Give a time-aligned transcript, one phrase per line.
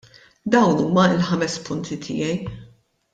[0.55, 2.35] Dawn huma l-ħames punti tiegħi.